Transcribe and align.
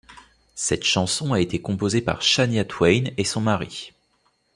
Cette 0.55 0.83
chanson 0.83 1.31
a 1.31 1.39
été 1.41 1.61
composée 1.61 2.01
par 2.01 2.23
Shania 2.23 2.65
Twain 2.65 3.03
et 3.17 3.23
son 3.23 3.39
mari. 3.39 3.93